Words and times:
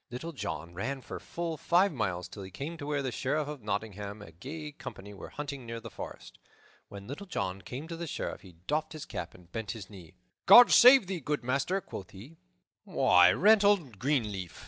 Little 0.09 0.31
John 0.31 0.73
ran 0.73 1.01
for 1.01 1.19
full 1.19 1.57
five 1.57 1.93
miles 1.93 2.27
till 2.27 2.41
he 2.41 2.49
came 2.49 2.75
to 2.77 2.87
where 2.87 3.03
the 3.03 3.11
Sheriff 3.11 3.47
of 3.47 3.61
Nottingham 3.61 4.23
and 4.23 4.29
a 4.29 4.33
gay 4.33 4.71
company 4.71 5.13
were 5.13 5.29
hunting 5.29 5.63
near 5.63 5.79
the 5.79 5.91
forest. 5.91 6.39
When 6.87 7.05
Little 7.05 7.27
John 7.27 7.61
came 7.61 7.87
to 7.87 7.95
the 7.95 8.07
Sheriff 8.07 8.41
he 8.41 8.53
doffed 8.65 8.93
his 8.93 9.05
cap 9.05 9.35
and 9.35 9.51
bent 9.51 9.73
his 9.77 9.91
knee. 9.91 10.15
"God 10.47 10.71
save 10.71 11.05
thee, 11.05 11.19
good 11.19 11.43
master," 11.43 11.79
quoth 11.81 12.09
he. 12.09 12.39
"Why, 12.83 13.31
Reynold 13.31 13.99
Greenleaf!" 13.99 14.59